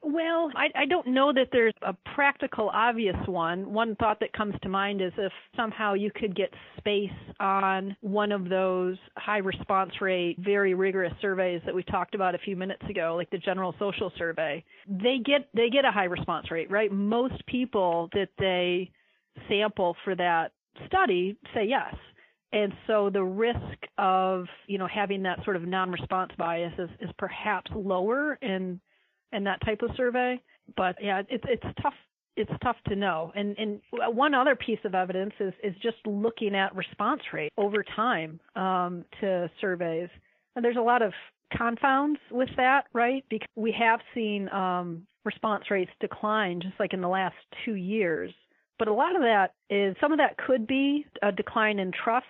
[0.00, 3.72] Well, I, I don't know that there's a practical, obvious one.
[3.72, 8.30] One thought that comes to mind is if somehow you could get space on one
[8.30, 12.82] of those high response rate, very rigorous surveys that we talked about a few minutes
[12.88, 14.64] ago, like the General Social Survey.
[14.86, 16.92] They get they get a high response rate, right?
[16.92, 18.90] Most people that they
[19.48, 20.52] sample for that
[20.86, 21.94] study say yes.
[22.52, 23.58] And so the risk
[23.98, 28.80] of, you know, having that sort of non-response bias is, is perhaps lower in
[29.32, 30.40] and that type of survey.
[30.76, 31.94] But yeah, it's it's tough.
[32.36, 33.32] It's tough to know.
[33.34, 37.84] And and one other piece of evidence is is just looking at response rate over
[37.96, 40.08] time um, to surveys.
[40.54, 41.12] And there's a lot of
[41.56, 43.24] confounds with that, right?
[43.30, 48.32] Because we have seen um, response rates decline just like in the last two years.
[48.78, 52.26] But a lot of that is some of that could be a decline in trust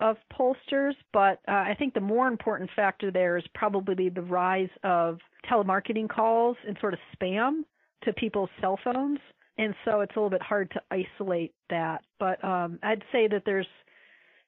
[0.00, 4.70] of pollsters, but uh, I think the more important factor there is probably the rise
[4.82, 5.18] of
[5.50, 7.62] telemarketing calls and sort of spam
[8.04, 9.18] to people's cell phones.
[9.58, 12.02] And so it's a little bit hard to isolate that.
[12.18, 13.66] But um, I'd say that there's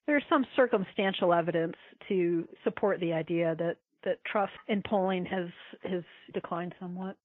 [0.07, 1.77] there's some circumstantial evidence
[2.09, 5.49] to support the idea that, that trust in polling has
[5.85, 6.03] has
[6.35, 7.17] declined somewhat.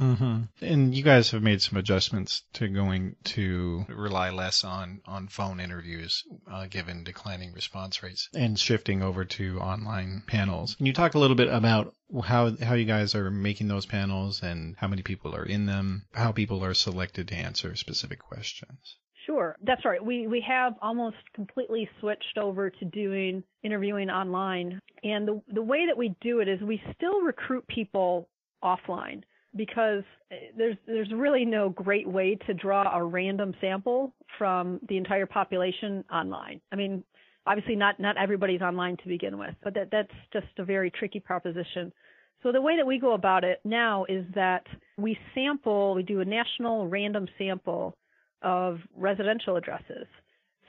[0.00, 0.64] Mm-hmm.
[0.64, 5.60] And you guys have made some adjustments to going to rely less on, on phone
[5.60, 10.74] interviews, uh, given declining response rates, and shifting over to online panels.
[10.76, 14.42] Can you talk a little bit about how how you guys are making those panels
[14.42, 18.96] and how many people are in them, how people are selected to answer specific questions?
[19.26, 20.02] Sure, that's right.
[20.04, 25.86] We we have almost completely switched over to doing interviewing online, and the the way
[25.86, 28.28] that we do it is we still recruit people
[28.64, 29.22] offline
[29.56, 34.96] because eh, there's there's really no great way to draw a random sample from the
[34.96, 36.60] entire population online.
[36.72, 37.04] I mean,
[37.46, 41.20] obviously not not everybody's online to begin with, but that that's just a very tricky
[41.20, 41.92] proposition.
[42.42, 44.64] So the way that we go about it now is that
[44.96, 47.96] we sample, we do a national random sample
[48.42, 50.06] of residential addresses.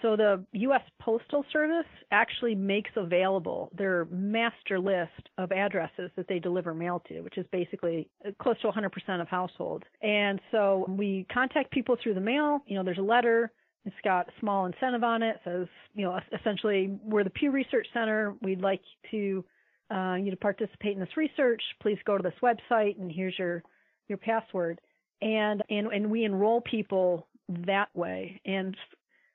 [0.02, 0.82] So the U.S.
[1.00, 7.22] Postal Service actually makes available their master list of addresses that they deliver mail to,
[7.22, 8.10] which is basically
[8.42, 9.84] close to 100% of households.
[10.02, 12.62] And so we contact people through the mail.
[12.66, 13.52] You know, there's a letter.
[13.86, 15.36] It's got a small incentive on it.
[15.36, 18.36] it says, you know, essentially, we're the Pew Research Center.
[18.42, 19.44] We'd like to
[19.92, 21.62] uh, you to participate in this research.
[21.82, 23.64] Please go to this website, and here's your
[24.08, 24.80] your password.
[25.22, 28.40] And and and we enroll people that way.
[28.46, 28.76] And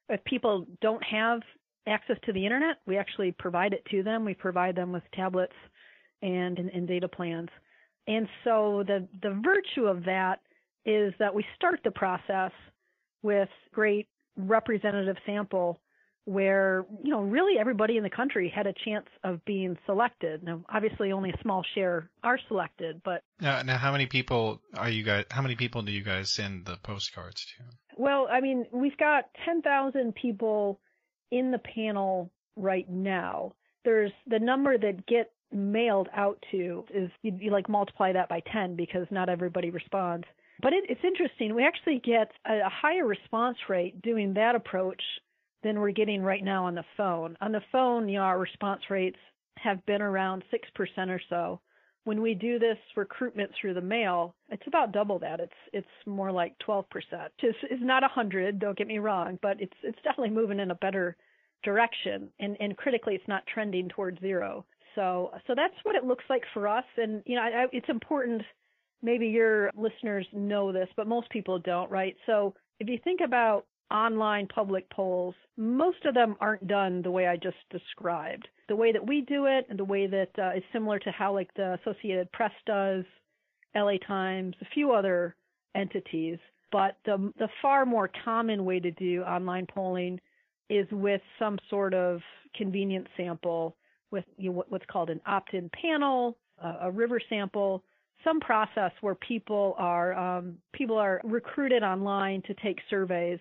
[0.09, 1.41] if people don't have
[1.87, 4.25] access to the internet, we actually provide it to them.
[4.25, 5.55] We provide them with tablets
[6.23, 7.49] and, and, and data plans.
[8.07, 10.41] And so the, the virtue of that
[10.85, 12.53] is that we start the process
[13.23, 15.81] with great representative sample
[16.27, 20.43] where you know really everybody in the country had a chance of being selected.
[20.43, 24.91] Now, obviously, only a small share are selected, but now, now how many people are
[24.91, 25.25] you guys?
[25.31, 27.65] How many people do you guys send the postcards to?
[27.97, 30.79] Well, I mean, we've got ten thousand people
[31.31, 33.53] in the panel right now.
[33.85, 38.43] There's the number that get mailed out to is you, you like multiply that by
[38.53, 40.27] 10 because not everybody responds.
[40.61, 41.55] But it, it's interesting.
[41.55, 45.03] We actually get a, a higher response rate doing that approach
[45.63, 47.37] than we're getting right now on the phone.
[47.41, 49.19] On the phone, you know, our response rates
[49.59, 51.61] have been around 6% or so.
[52.07, 55.41] When we do this recruitment through the mail, it's about double that.
[55.41, 56.85] It's it's more like 12%.
[57.43, 60.77] It's, it's not 100, don't get me wrong, but it's it's definitely moving in a
[60.77, 61.17] better
[61.65, 62.29] direction.
[62.39, 64.65] And and critically, it's not trending towards zero.
[64.95, 66.85] So so that's what it looks like for us.
[66.97, 68.43] And you know, I, it's important.
[69.03, 72.15] Maybe your listeners know this, but most people don't, right?
[72.25, 77.27] So if you think about online public polls, most of them aren't done the way
[77.27, 78.47] I just described.
[78.69, 81.33] The way that we do it and the way that uh, is similar to how
[81.33, 83.05] like the Associated Press does,
[83.75, 85.37] LA Times, a few other
[85.75, 86.39] entities.
[86.73, 90.21] But the the far more common way to do online polling
[90.69, 92.21] is with some sort of
[92.57, 93.77] convenience sample
[94.11, 96.37] with you know, what's called an opt-in panel,
[96.83, 97.83] a river sample,
[98.25, 103.39] some process where people are um, people are recruited online to take surveys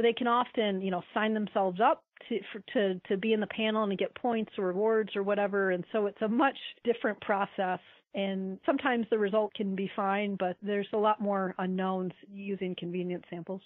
[0.00, 3.40] but they can often, you know, sign themselves up to for, to to be in
[3.40, 5.72] the panel and get points or rewards or whatever.
[5.72, 7.80] And so it's a much different process.
[8.14, 13.24] And sometimes the result can be fine, but there's a lot more unknowns using convenience
[13.28, 13.60] samples.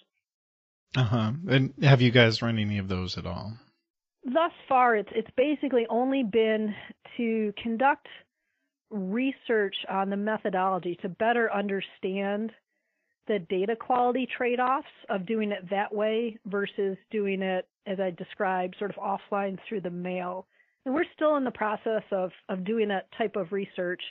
[0.97, 1.31] Uh huh.
[1.47, 3.53] And have you guys run any of those at all?
[4.25, 6.75] Thus far, it's it's basically only been
[7.15, 8.07] to conduct
[8.89, 12.51] research on the methodology to better understand
[13.27, 18.11] the data quality trade offs of doing it that way versus doing it, as I
[18.11, 20.45] described, sort of offline through the mail.
[20.85, 24.01] And we're still in the process of, of doing that type of research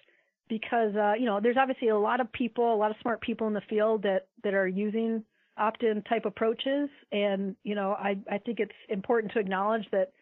[0.48, 3.46] because, uh, you know, there's obviously a lot of people, a lot of smart people
[3.46, 5.24] in the field that, that are using
[5.56, 6.88] opt-in type approaches.
[7.12, 10.12] And, you know, I, I think it's important to acknowledge that,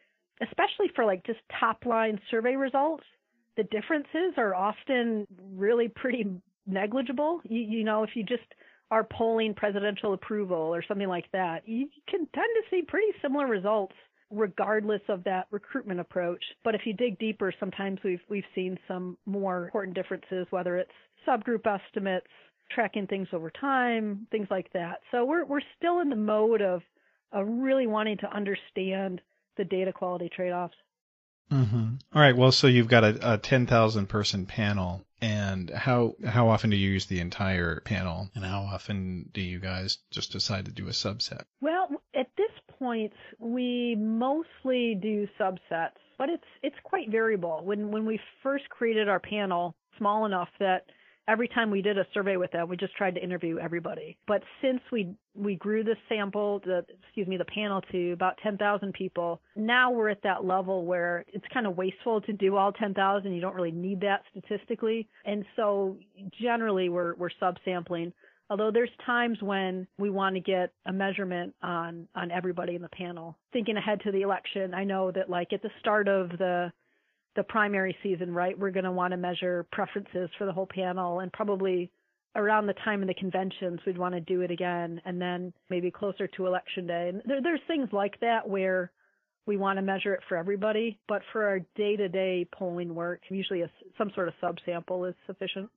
[0.42, 3.04] especially for like just top line survey results,
[3.56, 6.26] the differences are often really pretty
[6.66, 7.40] negligible.
[7.44, 8.42] You, you know, if you just
[8.92, 13.46] are polling presidential approval or something like that, you can tend to see pretty similar
[13.46, 13.94] results
[14.30, 16.44] regardless of that recruitment approach.
[16.62, 20.90] But if you dig deeper, sometimes we've we've seen some more important differences, whether it's
[21.26, 22.26] subgroup estimates,
[22.70, 25.00] tracking things over time, things like that.
[25.10, 26.82] So we're we're still in the mode of
[27.32, 29.22] of really wanting to understand
[29.56, 30.74] the data quality trade-offs.
[31.50, 31.94] Mm-hmm.
[32.14, 32.36] All right.
[32.36, 36.90] Well, so you've got a, a 10,000 person panel and how how often do you
[36.90, 40.90] use the entire panel and how often do you guys just decide to do a
[40.90, 41.44] subset?
[41.60, 47.60] Well, at this point we mostly do subsets, but it's it's quite variable.
[47.62, 50.86] When when we first created our panel, small enough that
[51.28, 54.16] every time we did a survey with them, we just tried to interview everybody.
[54.26, 58.92] But since we we grew the sample, the excuse me, the panel to about 10,000
[58.92, 63.32] people, now we're at that level where it's kind of wasteful to do all 10,000.
[63.32, 65.96] You don't really need that statistically, and so
[66.40, 68.12] generally we're we're subsampling.
[68.50, 72.88] Although there's times when we want to get a measurement on on everybody in the
[72.90, 73.38] panel.
[73.52, 76.72] Thinking ahead to the election, I know that like at the start of the
[77.36, 78.58] the primary season, right?
[78.58, 81.90] We're going to want to measure preferences for the whole panel and probably
[82.34, 85.90] around the time of the conventions we'd want to do it again and then maybe
[85.90, 87.08] closer to election day.
[87.08, 88.90] And there, there's things like that where
[89.46, 93.70] we want to measure it for everybody, but for our day-to-day polling work, usually a,
[93.98, 95.68] some sort of subsample is sufficient.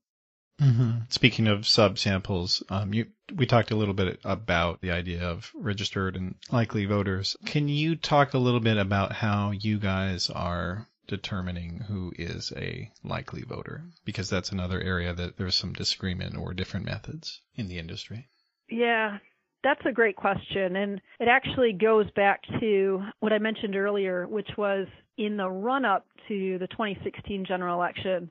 [0.62, 1.00] Mm-hmm.
[1.10, 6.16] Speaking of subsamples, um, you, we talked a little bit about the idea of registered
[6.16, 7.36] and likely voters.
[7.46, 12.92] Can you talk a little bit about how you guys are determining who is a
[13.04, 17.78] likely voter because that's another area that there's some disagreement or different methods in the
[17.78, 18.28] industry.
[18.70, 19.18] Yeah,
[19.64, 20.76] That's a great question.
[20.76, 24.88] And it actually goes back to what I mentioned earlier, which was
[25.18, 28.30] in the run up to the 2016 general election,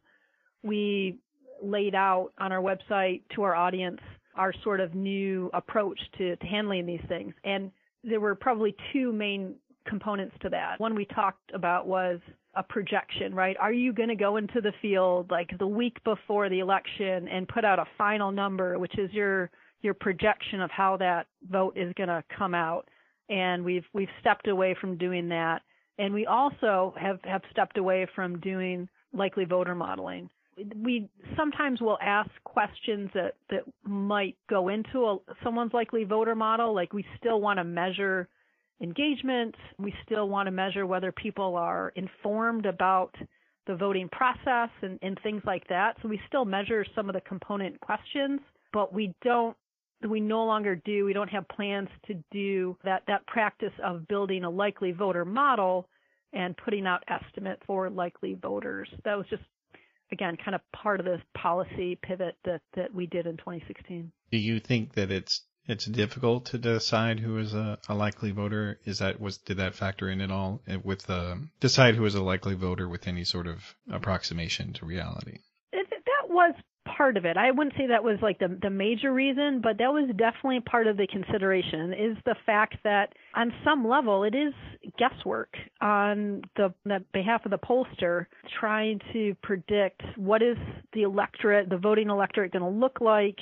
[0.63, 1.19] we
[1.63, 4.01] laid out on our website to our audience
[4.37, 7.35] our sort of new approach to, to handling these things.
[7.45, 7.71] And
[8.03, 9.55] there were probably two main
[9.87, 10.81] components to that.
[10.81, 12.21] One we talked about was
[12.57, 13.57] a projection, right?
[13.59, 17.49] Are you going to go into the field like the week before the election and
[17.49, 19.51] put out a final number, which is your
[19.83, 22.89] your projection of how that vote is going to come out?
[23.29, 25.63] And we've we've stepped away from doing that,
[25.99, 30.29] and we also have have stepped away from doing likely voter modeling.
[30.77, 36.75] We sometimes will ask questions that that might go into a, someone's likely voter model.
[36.75, 38.29] Like we still want to measure
[38.81, 39.55] engagement.
[39.79, 43.15] We still want to measure whether people are informed about
[43.67, 45.97] the voting process and, and things like that.
[46.03, 48.41] So we still measure some of the component questions,
[48.73, 49.57] but we don't
[50.09, 54.45] we no longer do we don't have plans to do that that practice of building
[54.45, 55.89] a likely voter model
[56.33, 59.43] and putting out estimate for likely voters that was just
[60.13, 64.37] again kind of part of the policy pivot that that we did in 2016 do
[64.37, 68.79] you think that it's it's difficult to decide who is a, a, likely voter.
[68.85, 72.23] Is that was did that factor in at all with uh, decide who is a
[72.23, 73.59] likely voter with any sort of
[73.91, 75.39] approximation to reality?
[75.73, 76.55] It, that was
[76.97, 77.37] part of it.
[77.37, 80.87] I wouldn't say that was like the the major reason, but that was definitely part
[80.87, 81.95] of the consideration.
[81.95, 84.53] Is the fact that on some level it is
[84.99, 88.27] guesswork on the, the behalf of the pollster
[88.61, 90.57] trying to predict what is
[90.93, 93.39] the electorate, the voting electorate, going to look like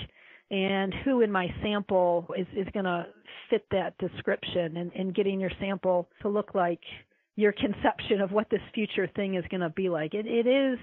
[0.52, 3.06] and who in my sample is, is going to
[3.48, 6.80] fit that description and, and getting your sample to look like
[7.36, 10.12] your conception of what this future thing is going to be like.
[10.12, 10.78] It, it is,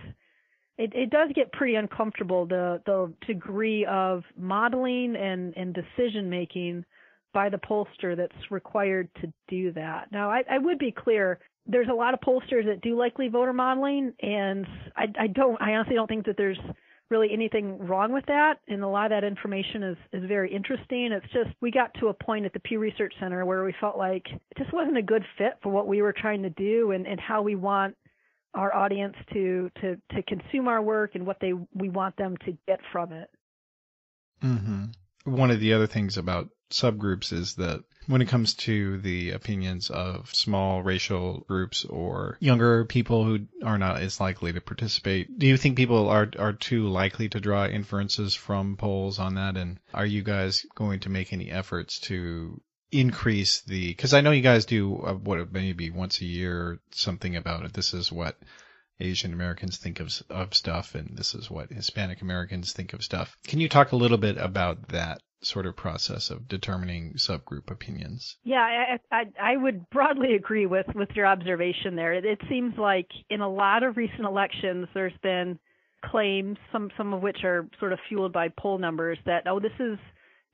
[0.80, 6.84] it, it does get pretty uncomfortable the, the degree of modeling and, and decision making
[7.32, 10.11] by the pollster that's required to do that.
[10.11, 11.38] Now, I, I would be clear.
[11.67, 14.65] There's a lot of pollsters that do likely voter modeling, and
[14.97, 15.61] I, I don't.
[15.61, 16.57] I honestly don't think that there's
[17.10, 18.60] really anything wrong with that.
[18.68, 21.12] And a lot of that information is, is very interesting.
[21.12, 23.97] It's just we got to a point at the Pew Research Center where we felt
[23.97, 27.07] like it just wasn't a good fit for what we were trying to do and,
[27.07, 27.95] and how we want
[28.53, 32.57] our audience to, to, to consume our work and what they we want them to
[32.68, 33.30] get from it.
[34.43, 34.86] Mm-hmm.
[35.26, 39.91] One of the other things about subgroups is that when it comes to the opinions
[39.91, 45.45] of small racial groups or younger people who are not as likely to participate, do
[45.45, 49.55] you think people are are too likely to draw inferences from polls on that?
[49.55, 52.60] And are you guys going to make any efforts to
[52.91, 53.89] increase the?
[53.89, 57.74] Because I know you guys do uh, what maybe once a year something about it.
[57.74, 58.39] This is what
[58.99, 63.38] Asian Americans think of of stuff, and this is what Hispanic Americans think of stuff.
[63.45, 68.38] Can you talk a little bit about that sort of process of determining subgroup opinions.
[68.44, 72.14] Yeah, I, I, I would broadly agree with, with your observation there.
[72.14, 75.58] It, it seems like in a lot of recent elections, there's been
[76.06, 79.72] claims, some some of which are sort of fueled by poll numbers, that oh, this
[79.80, 79.98] is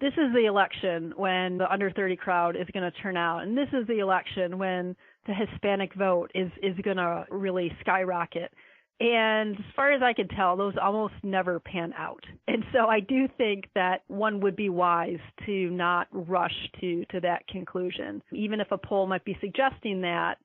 [0.02, 3.58] this is the election when the under 30 crowd is going to turn out, and
[3.58, 4.96] this is the election when
[5.28, 8.52] the Hispanic vote is is going to really skyrocket.
[9.00, 12.24] And as far as I can tell, those almost never pan out.
[12.48, 17.20] And so I do think that one would be wise to not rush to, to
[17.20, 18.22] that conclusion.
[18.32, 20.36] Even if a poll might be suggesting that,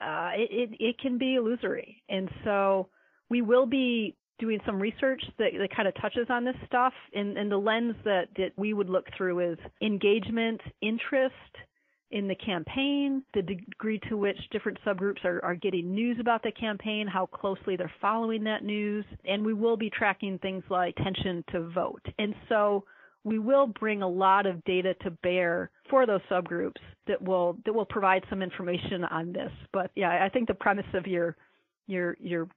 [0.00, 2.02] uh, it, it, it can be illusory.
[2.08, 2.88] And so
[3.30, 6.92] we will be doing some research that, that kind of touches on this stuff.
[7.14, 11.34] And, and the lens that, that we would look through is engagement, interest,
[12.12, 16.52] in the campaign, the degree to which different subgroups are, are getting news about the
[16.52, 21.42] campaign, how closely they're following that news, and we will be tracking things like attention
[21.52, 22.02] to vote.
[22.18, 22.84] And so
[23.24, 27.72] we will bring a lot of data to bear for those subgroups that will that
[27.72, 29.50] will provide some information on this.
[29.72, 31.36] But yeah, I think the premise of your
[31.86, 32.48] your your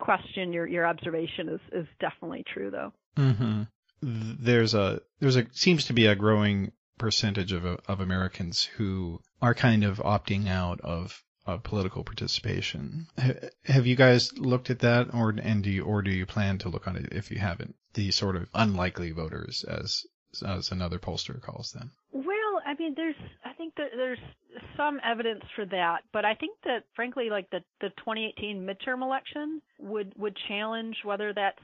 [0.00, 2.92] question, your your observation is is definitely true though.
[3.16, 3.62] Mm-hmm.
[4.02, 9.54] There's a there's a seems to be a growing percentage of of Americans who are
[9.54, 13.06] kind of opting out of of political participation.
[13.64, 16.68] Have you guys looked at that, or and do you, or do you plan to
[16.68, 17.74] look on it if you haven't?
[17.94, 20.04] The sort of unlikely voters, as
[20.46, 21.90] as another pollster calls them.
[22.12, 24.18] Well, I mean, there's I think that there's
[24.76, 29.62] some evidence for that, but I think that frankly, like the the 2018 midterm election
[29.78, 31.58] would would challenge whether that's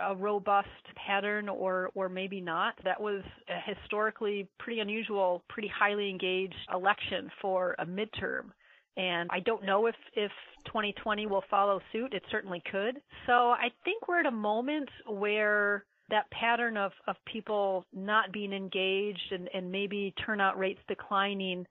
[0.00, 0.68] a robust
[1.06, 2.74] pattern or or maybe not.
[2.84, 8.50] That was a historically pretty unusual, pretty highly engaged election for a midterm.
[8.96, 10.30] And I don't know if if
[10.66, 12.14] 2020 will follow suit.
[12.14, 13.00] It certainly could.
[13.26, 18.52] So I think we're at a moment where that pattern of, of people not being
[18.52, 21.66] engaged and, and maybe turnout rates declining,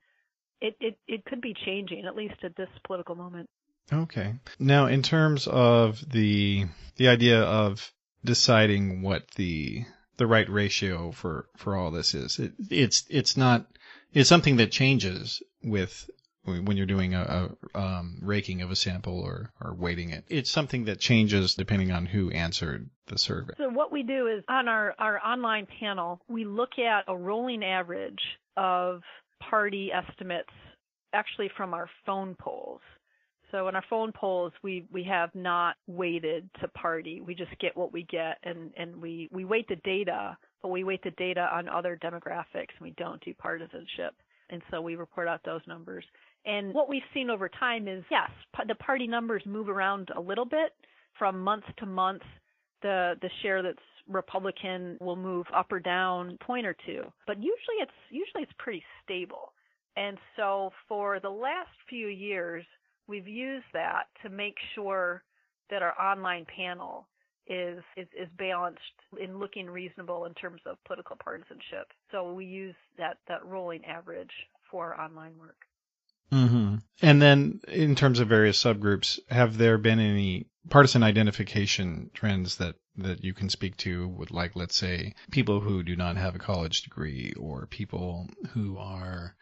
[0.60, 3.48] it, it, it could be changing, at least at this political moment.
[3.92, 4.34] Okay.
[4.58, 6.64] Now, in terms of the
[6.96, 7.92] the idea of
[8.24, 9.84] deciding what the
[10.16, 13.66] the right ratio for for all this is, it, it's it's not
[14.12, 16.08] it's something that changes with
[16.44, 20.24] when you're doing a, a um, raking of a sample or, or weighting it.
[20.28, 23.54] It's something that changes depending on who answered the survey.
[23.56, 27.64] So what we do is on our, our online panel, we look at a rolling
[27.64, 28.20] average
[28.56, 29.00] of
[29.40, 30.50] party estimates
[31.14, 32.80] actually from our phone polls.
[33.54, 37.20] So in our phone polls, we, we have not weighted to party.
[37.20, 40.82] We just get what we get and, and we, we weight the data, but we
[40.82, 42.74] weight the data on other demographics.
[42.80, 44.16] We don't do partisanship.
[44.50, 46.04] And so we report out those numbers.
[46.44, 48.28] And what we've seen over time is, yes,
[48.66, 50.72] the party numbers move around a little bit
[51.16, 52.22] from month to month.
[52.82, 53.78] The the share that's
[54.08, 58.82] Republican will move up or down point or two, but usually it's usually it's pretty
[59.02, 59.52] stable.
[59.96, 62.66] And so for the last few years,
[63.06, 65.22] we've used that to make sure
[65.70, 67.06] that our online panel
[67.46, 68.80] is, is is balanced
[69.20, 71.92] in looking reasonable in terms of political partisanship.
[72.10, 74.32] So we use that that rolling average
[74.70, 75.56] for online work.
[76.32, 76.76] Mm-hmm.
[77.02, 82.76] And then, in terms of various subgroups, have there been any partisan identification trends that
[82.96, 84.08] that you can speak to?
[84.08, 88.78] With like, let's say, people who do not have a college degree, or people who
[88.78, 89.36] are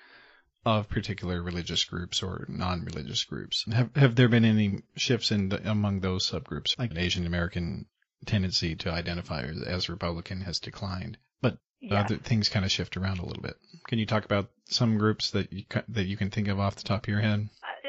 [0.64, 3.64] of particular religious groups or non-religious groups.
[3.72, 6.78] Have have there been any shifts in the, among those subgroups?
[6.78, 7.86] Like an Asian American
[8.26, 12.04] tendency to identify as Republican has declined, but yes.
[12.04, 13.56] other things kind of shift around a little bit.
[13.88, 16.84] Can you talk about some groups that you that you can think of off the
[16.84, 17.48] top of your head?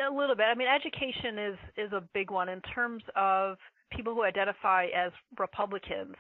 [0.10, 0.46] A little bit.
[0.46, 3.58] I mean, education is is a big one in terms of
[3.92, 6.16] people who identify as Republicans.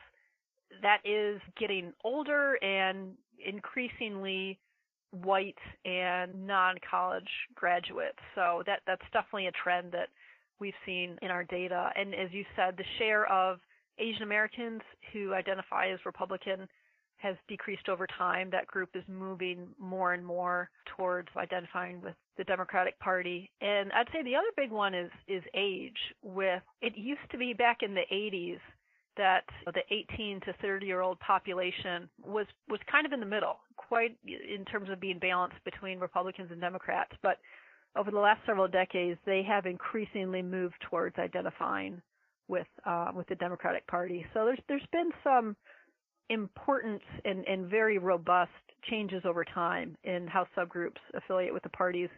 [0.82, 4.60] That is getting older and increasingly
[5.14, 8.20] white and non-college graduates.
[8.36, 10.09] So that that's definitely a trend that
[10.59, 11.89] we've seen in our data.
[11.95, 13.59] And as you said, the share of
[13.99, 16.68] Asian Americans who identify as Republican
[17.18, 18.49] has decreased over time.
[18.51, 23.49] That group is moving more and more towards identifying with the Democratic Party.
[23.61, 25.97] And I'd say the other big one is is age.
[26.22, 28.59] With it used to be back in the 80s
[29.18, 33.57] that the 18 to 30 year old population was was kind of in the middle,
[33.78, 37.11] quite in terms of being balanced between Republicans and Democrats.
[37.22, 37.38] But
[37.95, 42.01] over the last several decades, they have increasingly moved towards identifying
[42.47, 44.26] with uh, with the Democratic Party.
[44.34, 45.55] So there's there's been some
[46.30, 48.51] important and, and very robust
[48.89, 52.09] changes over time in how subgroups affiliate with the parties.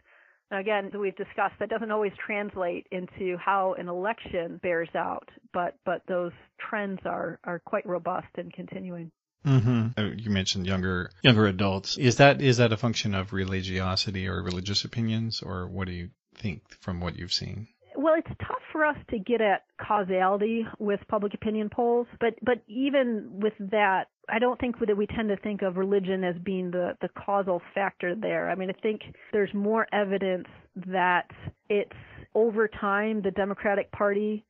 [0.50, 6.02] Again, we've discussed, that doesn't always translate into how an election bears out, but but
[6.06, 9.10] those trends are are quite robust and continuing.
[9.44, 9.88] Mm-hmm.
[9.96, 11.98] Uh, you mentioned younger younger adults.
[11.98, 16.10] Is that is that a function of religiosity or religious opinions, or what do you
[16.36, 17.68] think from what you've seen?
[17.96, 22.58] Well, it's tough for us to get at causality with public opinion polls, but but
[22.68, 26.70] even with that, I don't think that we tend to think of religion as being
[26.70, 28.50] the the causal factor there.
[28.50, 29.00] I mean, I think
[29.32, 30.46] there's more evidence
[30.86, 31.30] that
[31.70, 31.90] it's
[32.34, 34.44] over time the Democratic Party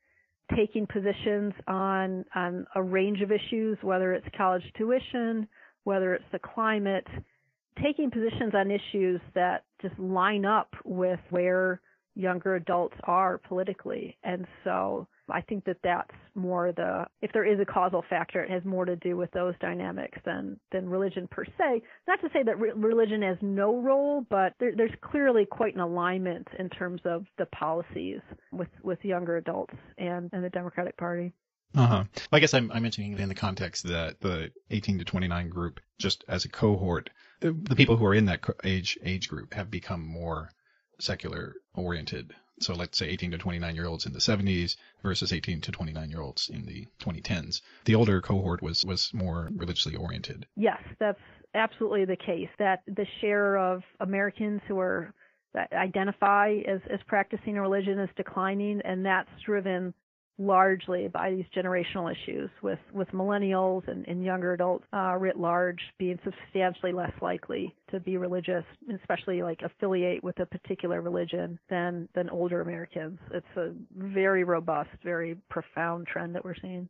[0.57, 5.47] taking positions on on a range of issues, whether it's college tuition,
[5.84, 7.07] whether it's the climate,
[7.80, 11.80] taking positions on issues that just line up with where
[12.16, 14.16] younger adults are politically.
[14.24, 18.50] And so I think that that's more the, if there is a causal factor, it
[18.50, 21.82] has more to do with those dynamics than, than religion per se.
[22.08, 25.80] Not to say that re- religion has no role, but there, there's clearly quite an
[25.80, 31.32] alignment in terms of the policies with, with younger adults and, and the Democratic Party.
[31.74, 32.04] Uh-huh.
[32.32, 35.80] I guess I'm, I'm mentioning it in the context that the 18 to 29 group,
[35.98, 37.10] just as a cohort,
[37.40, 40.50] the, the people who are in that age age group have become more
[40.99, 42.34] secular oriented.
[42.61, 46.11] So let's say 18 to 29 year olds in the 70s versus 18 to 29
[46.11, 47.61] year olds in the 2010s.
[47.84, 50.47] The older cohort was was more religiously oriented.
[50.57, 51.20] Yes, that's
[51.55, 52.49] absolutely the case.
[52.59, 55.12] That the share of Americans who are
[55.53, 59.92] that identify as, as practicing a religion is declining, and that's driven
[60.39, 65.80] largely by these generational issues with, with millennials and, and younger adults uh, writ large
[65.99, 68.64] being substantially less likely to be religious,
[69.01, 73.18] especially like affiliate with a particular religion than, than older Americans.
[73.32, 76.89] It's a very robust, very profound trend that we're seeing.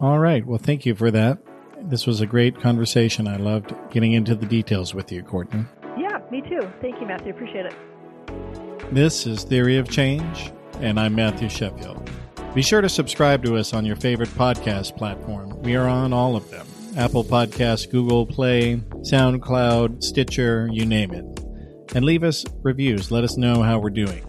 [0.00, 0.44] All right.
[0.44, 1.38] Well, thank you for that.
[1.82, 3.28] This was a great conversation.
[3.28, 5.64] I loved getting into the details with you, Courtney.
[5.98, 6.72] Yeah, me too.
[6.80, 7.30] Thank you, Matthew.
[7.30, 7.74] Appreciate it.
[8.92, 12.10] This is Theory of Change, and I'm Matthew Sheffield.
[12.54, 15.60] Be sure to subscribe to us on your favorite podcast platform.
[15.62, 16.66] We are on all of them
[16.96, 21.24] Apple Podcasts, Google Play, SoundCloud, Stitcher, you name it.
[21.94, 23.10] And leave us reviews.
[23.10, 24.24] Let us know how we're doing.